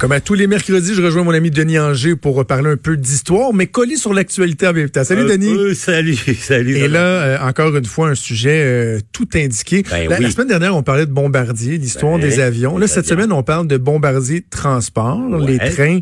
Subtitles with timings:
[0.00, 2.96] Comme à tous les mercredis, je rejoins mon ami Denis Anger pour parler un peu
[2.96, 5.04] d'histoire, mais collé sur l'actualité en même temps.
[5.04, 5.52] Salut Euh, Denis.
[5.54, 6.74] euh, salut, salut.
[6.78, 9.82] Et là, euh, encore une fois, un sujet euh, tout indiqué.
[9.90, 10.22] Ben la, oui.
[10.24, 12.78] la semaine dernière, on parlait de bombardier, l'histoire Ben, des avions.
[12.78, 13.10] Là, cette avions.
[13.24, 15.46] semaine, on parle de bombardier transport, Ouais.
[15.46, 15.98] les trains,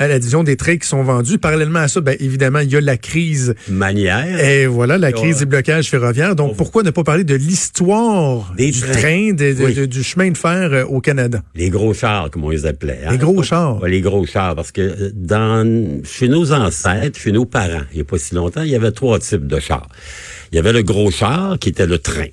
[0.00, 1.38] à la division des trains qui sont vendus.
[1.38, 3.54] Parallèlement à ça, ben, évidemment, il y a la crise.
[3.68, 4.40] manière.
[4.44, 5.40] Et voilà, la crise Ouais.
[5.40, 6.34] des blocages ferroviaires.
[6.34, 8.92] Donc, pourquoi ne pas parler de l'histoire du trains.
[8.92, 9.74] train, de- de- Oui.
[9.74, 11.42] de- du chemin de fer au Canada?
[11.54, 13.02] Les gros chars, comme on les appelait.
[13.06, 13.12] hein.
[13.12, 13.80] Les gros chars.
[13.82, 17.96] Ouais, les gros chars, parce que euh, dans chez nos ancêtres, chez nos parents, il
[17.96, 19.88] n'y a pas si longtemps, il y avait trois types de chars.
[20.52, 22.26] Il y avait le gros char, qui était le train.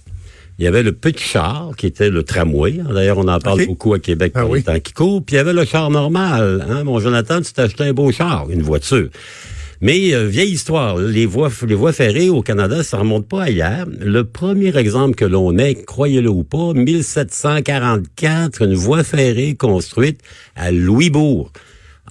[0.60, 2.74] Il y avait le petit char, qui était le tramway.
[2.94, 4.60] D'ailleurs, on en parle beaucoup à Québec Ah pour oui.
[4.60, 5.24] les temps qui courent.
[5.26, 6.64] Puis il y avait le char normal.
[6.70, 6.84] Hein?
[6.84, 9.10] Mon Jonathan, tu t'achetais un beau char, une voiture.
[9.84, 11.50] Mais euh, vieille histoire, les voies,
[11.92, 13.86] ferrées au Canada, ça remonte pas hier.
[14.00, 20.22] Le premier exemple que l'on ait, croyez-le ou pas, 1744, une voie ferrée construite
[20.56, 21.52] à Louisbourg.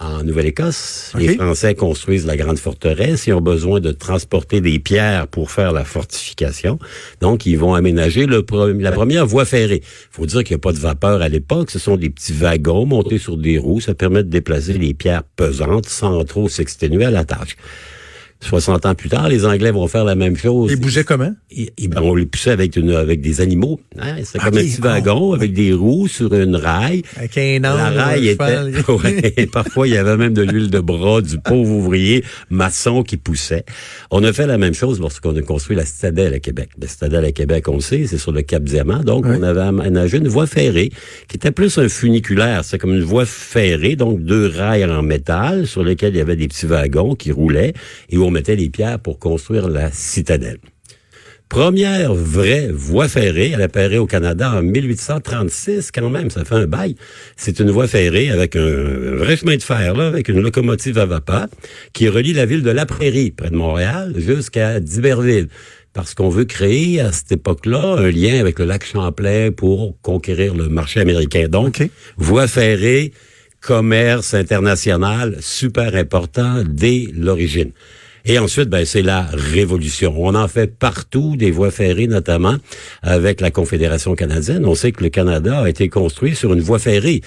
[0.01, 3.27] En Nouvelle-Écosse, les Français construisent la grande forteresse.
[3.27, 6.79] Ils ont besoin de transporter des pierres pour faire la fortification.
[7.21, 9.81] Donc, ils vont aménager le pre- la première voie ferrée.
[10.09, 11.69] faut dire qu'il n'y a pas de vapeur à l'époque.
[11.69, 13.81] Ce sont des petits wagons montés sur des roues.
[13.81, 17.55] Ça permet de déplacer les pierres pesantes sans trop s'exténuer à la tâche.
[18.43, 20.71] 60 ans plus tard, les Anglais vont faire la même chose.
[20.71, 21.33] Ils bougeaient comment?
[21.51, 23.79] Et ben, on les poussait avec une, avec des animaux.
[23.99, 24.17] Hein?
[24.23, 24.83] C'est comme un petit oh.
[24.83, 27.03] wagon avec des roues sur une raille.
[27.15, 28.43] Avec un La un était,
[28.91, 33.17] ouais, parfois il y avait même de l'huile de bras du pauvre ouvrier maçon qui
[33.17, 33.65] poussait.
[34.11, 36.69] On a fait la même chose lorsqu'on a construit la citadelle à Québec.
[36.79, 39.03] La citadelle à Québec, on le sait, c'est sur le Cap Diamant.
[39.03, 40.91] Donc, on avait aménagé une voie ferrée
[41.27, 42.63] qui était plus un funiculaire.
[42.63, 46.35] C'est comme une voie ferrée, donc deux rails en métal sur lesquels il y avait
[46.35, 47.73] des petits wagons qui roulaient
[48.09, 50.59] et où on mettait les pierres pour construire la citadelle.
[51.53, 56.65] Première vraie voie ferrée, elle apparaît au Canada en 1836, quand même, ça fait un
[56.65, 56.95] bail.
[57.37, 61.05] C'est une voie ferrée avec un vrai chemin de fer, là, avec une locomotive à
[61.05, 61.45] vapeur,
[61.93, 65.47] qui relie la ville de La Prairie, près de Montréal, jusqu'à D'Iberville.
[65.93, 70.55] Parce qu'on veut créer, à cette époque-là, un lien avec le lac Champlain pour conquérir
[70.55, 71.45] le marché américain.
[71.49, 73.11] Donc, voie ferrée,
[73.61, 77.73] commerce international, super important dès l'origine.
[78.25, 80.15] Et ensuite, ben, c'est la révolution.
[80.17, 82.55] On en fait partout, des voies ferrées notamment,
[83.01, 84.65] avec la Confédération canadienne.
[84.65, 87.21] On sait que le Canada a été construit sur une voie ferrée.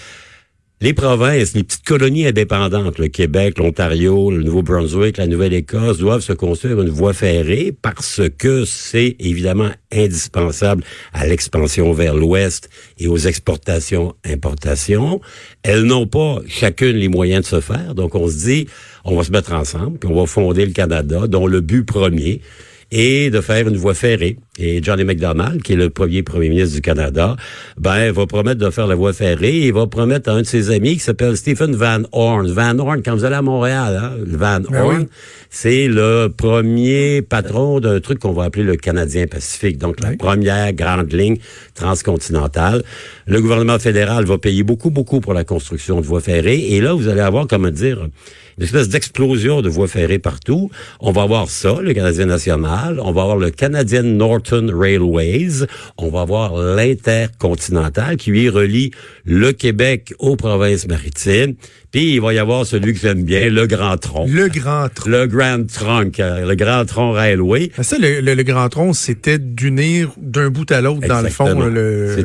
[0.82, 6.34] Les provinces, les petites colonies indépendantes, le Québec, l'Ontario, le Nouveau-Brunswick, la Nouvelle-Écosse, doivent se
[6.34, 10.84] construire une voie ferrée parce que c'est évidemment indispensable
[11.15, 15.22] à l'expansion vers l'Ouest et aux exportations-importations.
[15.62, 18.66] Elles n'ont pas chacune les moyens de se faire, donc on se dit,
[19.06, 22.42] on va se mettre ensemble, puis on va fonder le Canada, dont le but premier
[22.91, 24.36] est de faire une voie ferrée.
[24.59, 27.37] Et Johnny McDonald, qui est le premier premier ministre du Canada,
[27.78, 30.47] ben, va promettre de faire la voie ferrée et il va promettre à un de
[30.47, 32.50] ses amis qui s'appelle Stephen Van Horn.
[32.50, 35.06] Van Horn, quand vous allez à Montréal, hein, Van Ben Horn, oui.
[35.50, 39.78] c'est le premier patron d'un truc qu'on va appeler le Canadien Pacifique.
[39.78, 41.37] Donc, la première grande ligne
[41.75, 42.83] transcontinentale.
[43.27, 46.65] Le gouvernement fédéral va payer beaucoup, beaucoup pour la construction de voies ferrées.
[46.71, 48.09] Et là, vous allez avoir, comment dire,
[48.59, 50.71] une espèce d'explosion de voies ferrées partout.
[51.00, 53.00] On va avoir ça, le Canadien national.
[53.03, 54.05] On va avoir le Canadian
[54.53, 55.67] Railways.
[55.99, 58.91] On va avoir l'Intercontinental qui lui relie
[59.25, 61.55] le Québec aux provinces maritimes.
[61.93, 64.27] Puis il va y avoir celui que j'aime bien, le Grand Tronc.
[64.29, 65.09] Le grand tronc.
[65.11, 67.71] Le Grand Trunk, euh, le Grand Tronc Railway.
[67.81, 71.45] Ça, le, le- le grand tronc, c'était d'unir d'un bout à l'autre, dans le fond,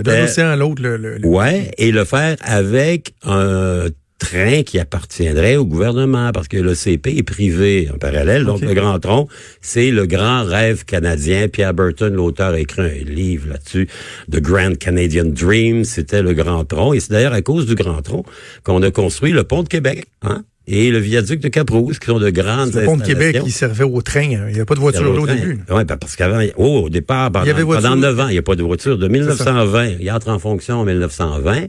[0.03, 0.82] d'un océan à l'autre.
[0.82, 3.86] Le- Ouais, et le faire avec un
[4.22, 8.46] train qui appartiendrait au gouvernement parce que le CP est privé en parallèle.
[8.46, 9.28] Donc le Grand Tronc,
[9.62, 11.47] c'est le grand rêve canadien.
[11.47, 13.88] Pierre Burton, l'auteur, a écrit un livre là-dessus,
[14.32, 15.84] The Grand Canadian Dream.
[15.84, 16.94] C'était le Grand Tronc.
[16.94, 18.23] Et c'est d'ailleurs à cause du Grand Tronc
[18.64, 20.06] qu'on a construit le pont de Québec.
[20.22, 20.44] Hein?
[20.67, 23.84] Et le viaduc de Cap-Rouge, qui sont de grandes le pont de Québec, il servait
[23.84, 24.22] au train.
[24.22, 24.46] hein.
[24.47, 25.59] Il n'y avait pas de voiture là au début.
[25.70, 28.38] Oui, parce qu'avant, oh, au départ, pendant, Il y avait pendant 9 ans, il n'y
[28.38, 28.97] a pas de voiture.
[28.97, 31.66] De 1920, il entre en fonction en 1920.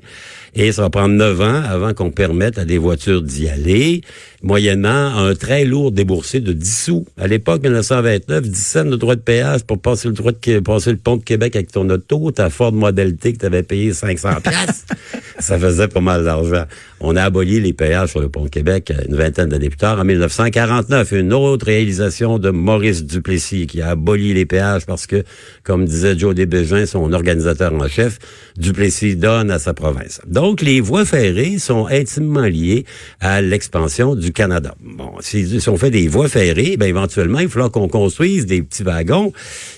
[0.54, 4.02] Et ça va prendre neuf ans avant qu'on permette à des voitures d'y aller,
[4.42, 7.06] moyennant un très lourd déboursé de 10 sous.
[7.18, 10.90] À l'époque, 1929, 10 cents de droit de péage pour passer le droit de passer
[10.90, 13.92] le pont de Québec avec ton auto, ta Ford Model T que tu avais payé
[13.92, 14.28] 500
[15.38, 16.64] ça faisait pas mal d'argent.
[17.00, 19.98] On a aboli les péages sur le pont de Québec une vingtaine d'années plus tard,
[19.98, 21.12] en 1949.
[21.12, 25.24] Une autre réalisation de Maurice Duplessis qui a aboli les péages parce que,
[25.62, 28.18] comme disait Joe Desbégins, son organisateur en chef,
[28.56, 30.20] Duplessis donne à sa province.
[30.26, 32.84] Donc, les voies ferrées sont intimement liées
[33.20, 34.74] à l'expansion du Canada.
[34.80, 38.62] Bon, si, on fait des voies ferrées, ben éventuellement, il va falloir qu'on construise des
[38.62, 39.32] petits wagons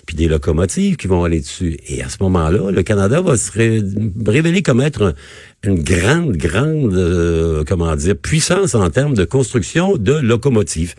[0.06, 1.78] puis des locomotives qui vont aller dessus.
[1.88, 5.14] Et à ce moment-là, le Canada va se révéler comme être
[5.62, 10.94] une grande, grande, euh, comment dire, puissance en termes de construction de locomotives.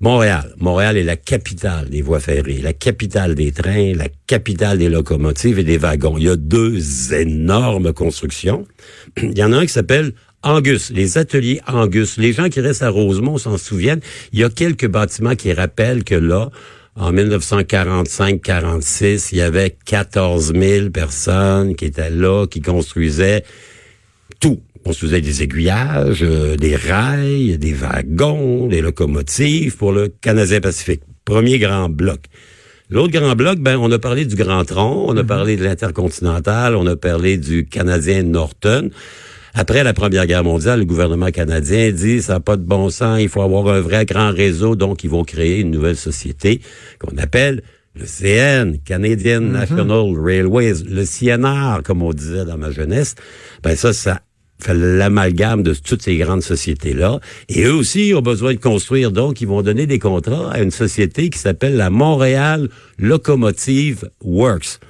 [0.00, 0.54] Montréal.
[0.58, 5.58] Montréal est la capitale des voies ferrées, la capitale des trains, la capitale des locomotives
[5.58, 6.18] et des wagons.
[6.18, 8.66] Il y a deux énormes constructions.
[9.22, 10.12] Il y en a un qui s'appelle
[10.44, 12.18] Angus, les ateliers Angus.
[12.18, 14.02] Les gens qui restent à Rosemont s'en souviennent.
[14.32, 16.50] Il y a quelques bâtiments qui rappellent que là,
[16.96, 23.42] en 1945-46, il y avait 14 000 personnes qui étaient là, qui construisaient
[24.38, 24.60] tout.
[24.84, 31.00] Construisaient des aiguillages, euh, des rails, des wagons, des locomotives pour le Canadien Pacifique.
[31.24, 32.20] Premier grand bloc.
[32.90, 35.26] L'autre grand bloc, ben, on a parlé du Grand Tronc, on a mm-hmm.
[35.26, 38.90] parlé de l'Intercontinental, on a parlé du Canadien Norton.
[39.56, 43.20] Après la Première Guerre mondiale, le gouvernement canadien dit ça n'a pas de bon sens,
[43.20, 46.60] il faut avoir un vrai grand réseau, donc ils vont créer une nouvelle société
[46.98, 47.62] qu'on appelle
[47.94, 49.52] le CN, Canadian mm-hmm.
[49.52, 53.14] National Railways, le CNR, comme on disait dans ma jeunesse.
[53.62, 54.22] Ben ça, ça
[54.58, 57.20] fait l'amalgame de toutes ces grandes sociétés-là.
[57.48, 60.72] Et eux aussi ont besoin de construire, donc ils vont donner des contrats à une
[60.72, 62.68] société qui s'appelle la Montréal
[62.98, 64.80] Locomotive Works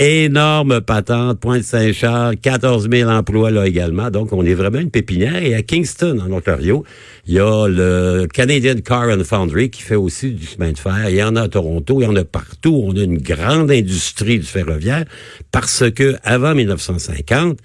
[0.00, 4.10] énorme patente, Pointe-Saint-Charles, 14 000 emplois là également.
[4.10, 5.42] Donc, on est vraiment une pépinière.
[5.42, 6.84] Et à Kingston, en Ontario,
[7.26, 11.10] il y a le Canadian Car and Foundry qui fait aussi du chemin de fer.
[11.10, 12.82] Il y en a à Toronto, il y en a partout.
[12.86, 15.04] On a une grande industrie du ferroviaire
[15.52, 17.58] parce que avant 1950,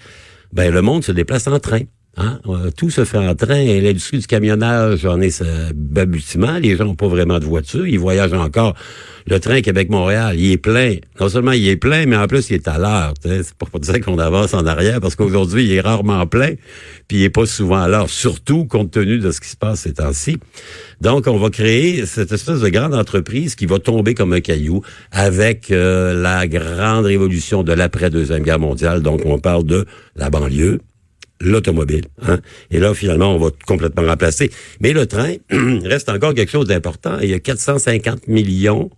[0.52, 1.81] ben, le monde se déplace en train.
[2.18, 2.40] Hein?
[2.78, 3.64] Tout se fait en train.
[3.64, 6.58] L'industrie du camionnage en est ce balbutiement.
[6.60, 7.86] Les gens n'ont pas vraiment de voiture.
[7.88, 8.76] Ils voyagent encore.
[9.28, 10.98] Le train Québec-Montréal, il est plein.
[11.20, 13.16] Non seulement il est plein, mais en plus, il est à l'heure.
[13.24, 16.54] C'est pas pour dire qu'on avance en arrière, parce qu'aujourd'hui, il est rarement plein,
[17.08, 19.82] puis il est pas souvent à l'heure, surtout compte tenu de ce qui se passe
[19.82, 20.38] ces temps-ci.
[21.02, 24.84] Donc, on va créer cette espèce de grande entreprise qui va tomber comme un caillou
[25.12, 29.02] avec euh, la grande révolution de l'après-deuxième guerre mondiale.
[29.02, 29.86] Donc, on parle de
[30.16, 30.82] la banlieue,
[31.42, 32.06] l'automobile.
[32.22, 32.40] Hein?
[32.72, 34.52] Et là, finalement, on va complètement remplacer.
[34.80, 35.36] Mais le train
[35.84, 37.20] reste encore quelque chose d'important.
[37.22, 38.90] Il y a 450 millions,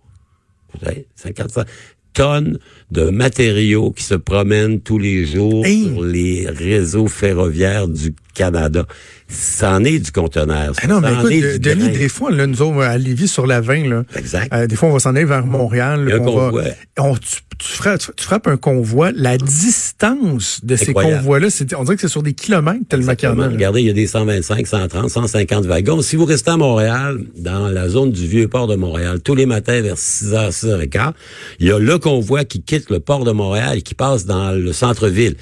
[0.72, 1.66] vous savez, 50
[2.14, 2.58] tonnes
[2.90, 8.84] de matériaux qui se promènent tous les jours sur les réseaux ferroviaires du Canada.
[9.28, 10.72] C'en est du conteneur.
[10.82, 13.88] Ah non, mais écoute, Denis, des fois, là, nous autres, à Lévis sur la 20,
[13.88, 14.52] là, exact.
[14.54, 16.20] Euh, des fois, on va s'en aller vers Montréal.
[16.20, 16.62] on va,
[16.98, 19.10] on, tu, tu, frappes, tu, frappes, un convoi.
[19.14, 23.32] La distance de ces convois-là, on dirait que c'est sur des kilomètres tellement qu'il y
[23.32, 23.48] en a.
[23.48, 26.00] Regardez, il y a des 125, 130, 150 wagons.
[26.00, 29.46] Si vous restez à Montréal, dans la zone du vieux port de Montréal, tous les
[29.46, 31.12] matins vers 6h, 6h15,
[31.60, 34.52] il y a le convoi qui quitte le port de Montréal et qui passe dans
[34.52, 35.36] le centre-ville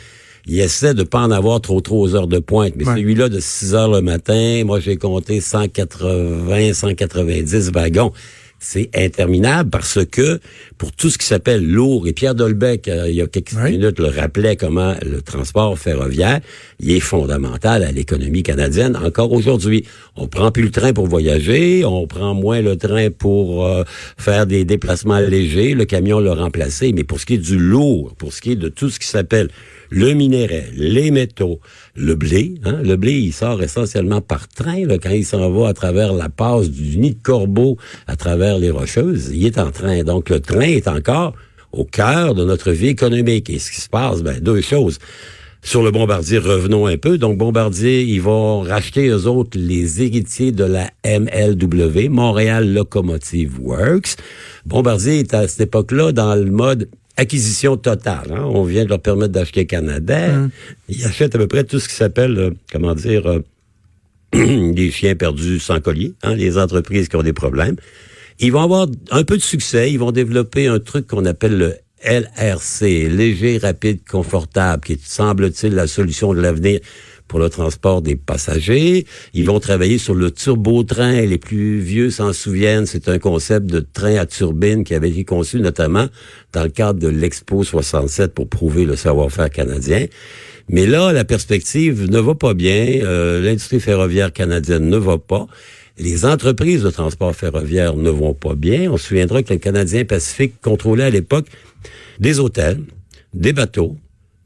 [0.46, 2.74] il essaie de pas en avoir trop trop aux heures de pointe.
[2.76, 8.12] Mais celui-là de 6 heures le matin, moi j'ai compté 180, 190 wagons.
[8.58, 10.40] C'est interminable parce que
[10.78, 13.98] pour tout ce qui s'appelle lourd, et Pierre Dolbec, euh, il y a quelques minutes,
[14.00, 16.40] le rappelait comment le transport ferroviaire,
[16.80, 19.84] il est fondamental à l'économie canadienne encore aujourd'hui.
[20.16, 23.84] On prend plus le train pour voyager, on prend moins le train pour euh,
[24.16, 28.14] faire des déplacements légers, le camion l'a remplacé, mais pour ce qui est du lourd,
[28.16, 29.50] pour ce qui est de tout ce qui s'appelle
[29.90, 31.60] le minerai, les métaux,
[31.94, 32.54] le blé.
[32.64, 32.80] Hein?
[32.82, 36.28] Le blé, il sort essentiellement par train là, quand il s'en va à travers la
[36.28, 37.76] passe du nid de corbeau,
[38.06, 39.30] à travers les rocheuses.
[39.32, 40.02] Il est en train.
[40.02, 41.34] Donc le train est encore
[41.72, 43.50] au cœur de notre vie économique.
[43.50, 44.98] Et ce qui se passe, ben, deux choses.
[45.66, 47.18] Sur le Bombardier, revenons un peu.
[47.18, 54.14] Donc, Bombardier, ils vont racheter, eux autres, les héritiers de la MLW, Montréal Locomotive Works.
[54.64, 58.30] Bombardier est à cette époque-là dans le mode acquisition totale.
[58.30, 58.44] Hein.
[58.44, 60.36] On vient de leur permettre d'acheter Canada.
[60.36, 60.50] Hum.
[60.88, 63.40] Ils achètent à peu près tout ce qui s'appelle, euh, comment dire, euh,
[64.72, 67.74] des chiens perdus sans collier, hein, les entreprises qui ont des problèmes.
[68.38, 69.90] Ils vont avoir un peu de succès.
[69.90, 71.74] Ils vont développer un truc qu'on appelle le
[72.06, 76.80] LRC, léger, rapide, confortable, qui semble-t-il la solution de l'avenir
[77.28, 79.06] pour le transport des passagers.
[79.34, 81.22] Ils vont travailler sur le turbotrain.
[81.22, 82.86] Les plus vieux s'en souviennent.
[82.86, 86.06] C'est un concept de train à turbine qui avait été conçu notamment
[86.52, 90.06] dans le cadre de l'Expo 67 pour prouver le savoir-faire canadien.
[90.68, 93.00] Mais là, la perspective ne va pas bien.
[93.02, 95.46] Euh, l'industrie ferroviaire canadienne ne va pas.
[95.98, 98.90] Les entreprises de transport ferroviaire ne vont pas bien.
[98.90, 101.46] On se souviendra que le Canadien Pacifique contrôlait à l'époque
[102.20, 102.80] des hôtels,
[103.32, 103.96] des bateaux,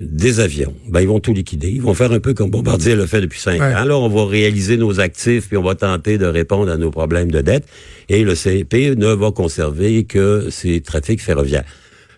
[0.00, 0.74] des avions.
[0.88, 1.68] Ben, ils vont tout liquider.
[1.68, 3.84] Ils vont faire un peu comme Bombardier le fait depuis cinq ans.
[3.84, 7.32] Là, on va réaliser nos actifs puis on va tenter de répondre à nos problèmes
[7.32, 7.66] de dette.
[8.08, 11.64] Et le CP ne va conserver que ses trafics ferroviaires.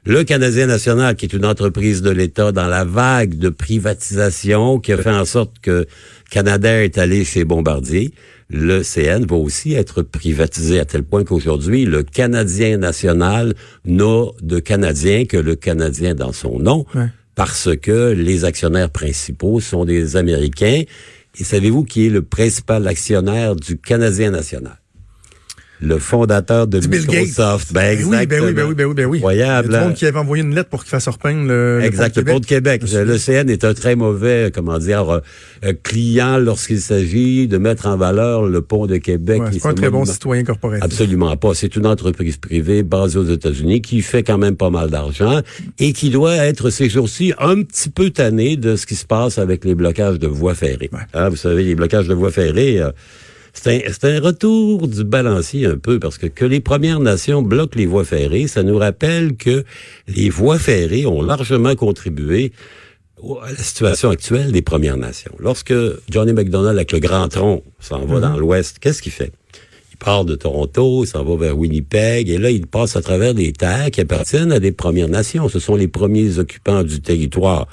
[0.05, 4.93] Le Canadien national, qui est une entreprise de l'État dans la vague de privatisation qui
[4.93, 5.87] a fait en sorte que
[6.29, 8.13] Canada est allé chez Bombardier,
[8.53, 13.55] le CN va aussi être privatisé à tel point qu'aujourd'hui, le Canadien national
[13.87, 16.85] n'a de Canadien que le Canadien dans son nom,
[17.35, 20.83] parce que les actionnaires principaux sont des Américains.
[21.39, 24.82] Et savez-vous qui est le principal actionnaire du Canadien national?
[25.83, 27.73] Le fondateur de Microsoft.
[27.73, 28.13] Ben, exactement.
[28.13, 29.19] Ben oui, ben oui, ben oui, ben oui.
[29.19, 29.69] Incroyable.
[29.71, 32.17] Il y a monde qui avait envoyé une lettre pour qu'il fasse repeindre le, exact,
[32.17, 32.83] le pont de Québec.
[32.93, 35.21] Le CN est un très mauvais, comment dire, euh,
[35.65, 39.43] euh, client lorsqu'il s'agit de mettre en valeur le pont de Québec.
[39.53, 40.85] C'est pas un très bon citoyen corporatif.
[40.85, 41.55] Absolument pas.
[41.55, 45.41] C'est une entreprise privée basée aux États-Unis qui fait quand même pas mal d'argent
[45.79, 49.39] et qui doit être ces jours-ci un petit peu tanné de ce qui se passe
[49.39, 50.91] avec les blocages de voies ferrées.
[51.13, 52.91] Ah, vous savez, les blocages de voies ferrées, euh,
[53.53, 57.87] c'est un, retour du balancier un peu, parce que que les Premières Nations bloquent les
[57.87, 59.65] voies ferrées, ça nous rappelle que
[60.09, 62.53] les voies ferrées ont largement contribué
[63.43, 65.33] à la situation actuelle des Premières Nations.
[65.39, 65.75] Lorsque
[66.11, 68.41] Johnny McDonald avec le Grand Tronc s'en va dans mhm.
[68.41, 69.33] l'Ouest, qu'est-ce qu'il fait?
[69.93, 73.35] Il part de Toronto, il s'en va vers Winnipeg, et là, il passe à travers
[73.35, 75.49] des terres qui appartiennent à des Premières Nations.
[75.49, 77.69] Ce sont les premiers occupants du territoire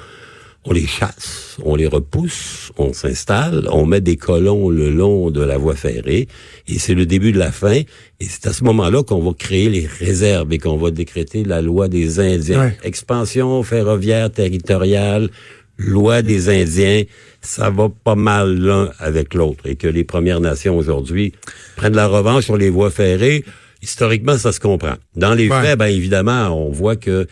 [0.65, 5.41] on les chasse, on les repousse, on s'installe, on met des colons le long de
[5.41, 6.27] la voie ferrée,
[6.67, 7.81] et c'est le début de la fin,
[8.19, 11.61] et c'est à ce moment-là qu'on va créer les réserves et qu'on va décréter la
[11.61, 12.73] loi des Indiens.
[12.83, 15.29] Expansion ferroviaire territoriale,
[15.77, 17.03] loi des Indiens,
[17.41, 21.33] ça va pas mal l'un avec l'autre, et que les Premières Nations aujourd'hui
[21.77, 23.45] prennent la revanche sur les voies ferrées,
[23.81, 24.95] historiquement, ça se comprend.
[25.15, 27.27] Dans les faits, ben évidemment, on voit que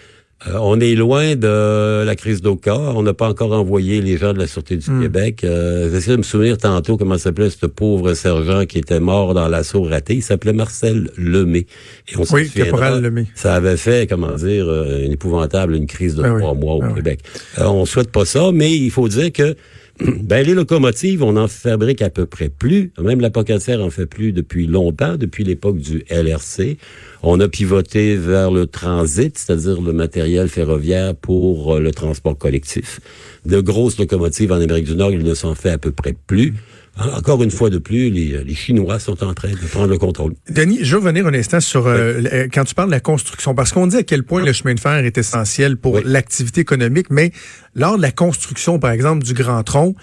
[0.45, 2.75] euh, on est loin de la crise d'Oka.
[2.75, 5.01] On n'a pas encore envoyé les gens de la Sûreté du hmm.
[5.01, 5.43] Québec.
[5.43, 9.47] Euh, J'essaie de me souvenir tantôt comment s'appelait ce pauvre sergent qui était mort dans
[9.47, 10.15] l'assaut raté.
[10.15, 11.65] Il s'appelait Marcel Lemay.
[12.07, 13.25] Et on oui, caporal Lemay.
[13.33, 16.81] Ça avait fait, comment dire, euh, une épouvantable, une crise de ben trois mois au
[16.81, 17.21] ben Québec.
[17.57, 19.55] Euh, on souhaite pas ça, mais il faut dire que
[20.21, 22.91] ben, les locomotives, on en fabrique à peu près plus.
[23.01, 26.77] Même la Pocatière en fait plus depuis longtemps, depuis l'époque du LRC.
[27.23, 32.99] On a pivoté vers le transit, c'est-à-dire le matériel ferroviaire pour euh, le transport collectif.
[33.45, 36.53] De grosses locomotives en Amérique du Nord, il ne s'en fait à peu près plus.
[36.99, 40.33] Encore une fois de plus, les, Chinois sont en train de prendre le contrôle.
[40.49, 43.53] Denis, je veux revenir un instant sur euh, euh, quand tu parles de la construction,
[43.53, 47.07] parce qu'on dit à quel point le chemin de fer est essentiel pour l'activité économique,
[47.11, 47.31] mais
[47.75, 49.95] lors de la construction, par exemple, du Grand Tronc,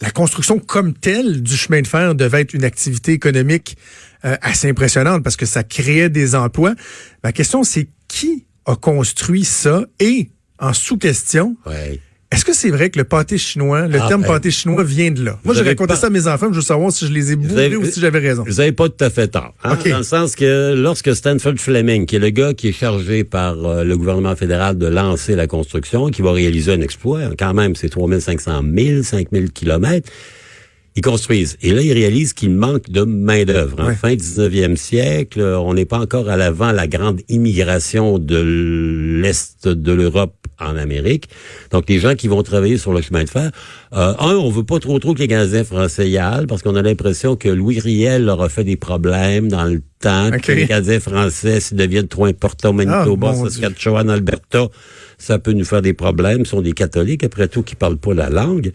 [0.00, 3.76] la construction comme telle du chemin de fer devait être une activité économique
[4.24, 6.74] euh, assez impressionnante parce que ça créait des emplois.
[7.24, 9.84] Ma question, c'est qui a construit ça?
[10.00, 11.56] Et en sous-question,
[12.32, 15.10] est-ce que c'est vrai que le pâté chinois, le ah, terme ben, pâté chinois vient
[15.10, 15.38] de là?
[15.44, 17.76] Moi, j'ai raconté ça à mes enfants, je veux savoir si je les ai bourrés
[17.76, 18.42] ou si j'avais raison.
[18.46, 19.54] Vous n'avez pas tout à fait tort.
[19.64, 19.76] Hein?
[19.84, 23.62] Dans le sens que lorsque Stanford Fleming, qui est le gars qui est chargé par
[23.64, 27.76] euh, le gouvernement fédéral de lancer la construction, qui va réaliser un exploit, quand même,
[27.76, 30.10] c'est 3500 000, 5000 kilomètres,
[30.94, 31.56] ils construisent.
[31.62, 33.80] Et là, ils réalisent qu'il manque de main-d'œuvre.
[33.80, 39.68] En fin 19e siècle, on n'est pas encore à l'avant la grande immigration de l'Est
[39.68, 41.28] de l'Europe en Amérique.
[41.70, 43.50] Donc, les gens qui vont travailler sur le chemin de fer,
[43.94, 46.76] euh, un, on veut pas trop trop que les Canadiens français y aillent, parce qu'on
[46.76, 50.66] a l'impression que Louis Riel leur a fait des problèmes dans le temps, que les
[50.66, 54.68] Canadiens français s'ils deviennent trop importants au Manitoba, oh, Saskatchewan, Alberta,
[55.22, 56.44] ça peut nous faire des problèmes.
[56.44, 58.72] Ce sont des catholiques, après tout, qui parlent pas la langue.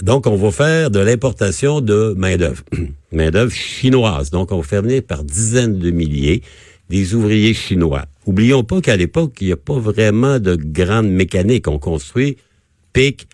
[0.00, 2.62] Donc, on va faire de l'importation de main-d'œuvre.
[3.12, 4.30] main-d'œuvre chinoise.
[4.30, 6.42] Donc, on va faire venir par dizaines de milliers
[6.88, 8.04] des ouvriers chinois.
[8.26, 11.66] Oublions pas qu'à l'époque, il n'y a pas vraiment de grande mécanique.
[11.66, 12.36] On construit
[12.92, 13.26] pic,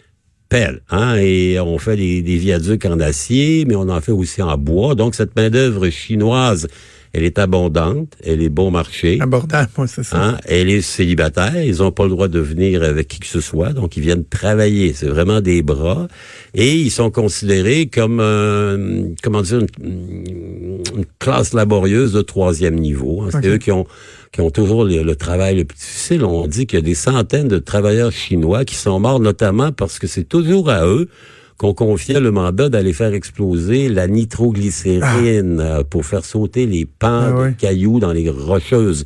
[0.48, 4.40] pelle, hein, et on fait des, des viaducs en acier, mais on en fait aussi
[4.40, 4.94] en bois.
[4.94, 6.66] Donc, cette main-d'œuvre chinoise
[7.14, 9.18] elle est abondante, elle est bon marché.
[9.20, 10.20] Abordable, moi, c'est ça.
[10.20, 10.38] Hein?
[10.46, 13.72] Elle est célibataire, ils n'ont pas le droit de venir avec qui que ce soit,
[13.72, 14.92] donc ils viennent travailler.
[14.94, 16.08] C'est vraiment des bras.
[16.54, 20.82] Et ils sont considérés comme, euh, comment dire, une,
[21.20, 23.22] classe laborieuse de troisième niveau.
[23.22, 23.28] Hein?
[23.32, 23.86] C'est eux qui ont
[24.32, 26.24] qui ont toujours le, travail le plus difficile.
[26.24, 30.00] On dit qu'il y a des centaines de travailleurs chinois qui sont morts, notamment parce
[30.00, 31.08] que c'est toujours à eux
[31.56, 37.32] qu'on confiait le mandat d'aller faire exploser la nitroglycérine euh, pour faire sauter les pans
[37.36, 39.04] Ah de cailloux dans les rocheuses.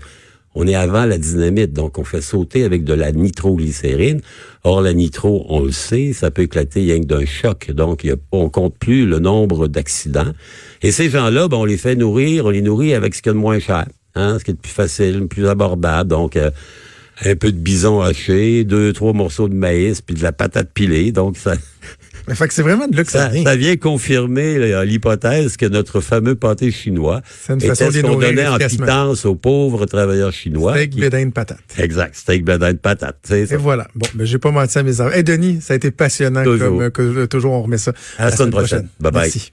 [0.54, 4.20] On est avant la dynamite, donc on fait sauter avec de la nitroglycérine.
[4.64, 7.70] Or, la nitro, on le sait, ça peut éclater rien que d'un choc.
[7.70, 10.32] Donc, il y a, on compte plus le nombre d'accidents.
[10.82, 13.32] Et ces gens-là, ben, on les fait nourrir, on les nourrit avec ce qu'il y
[13.32, 13.86] a de moins cher,
[14.16, 16.10] hein, ce qui est de plus facile, plus abordable.
[16.10, 16.50] Donc, euh,
[17.24, 21.12] un peu de bison haché, deux, trois morceaux de maïs, puis de la patate pilée.
[21.12, 21.54] Donc, ça,
[22.28, 23.44] Mais fait que c'est vraiment de là que ça, ça, vient.
[23.44, 28.16] ça vient confirmer l'hypothèse que notre fameux pâté chinois C'est une était façon ce qu'on
[28.16, 30.72] donnait en pitance aux pauvres travailleurs chinois.
[30.74, 31.58] Steak, qui- bédin de patate.
[31.78, 33.16] Exact, steak bedin de patate.
[33.24, 33.56] C'est Et ça.
[33.56, 33.88] voilà.
[33.94, 35.14] Bon, ben, j'ai pas menti à mes enfants.
[35.14, 36.78] Et Denis, ça a été passionnant Toujours.
[36.78, 37.92] comme, que, toujours on remet ça.
[38.18, 38.88] À la semaine prochaine.
[39.00, 39.22] Bye bye.
[39.22, 39.52] Merci.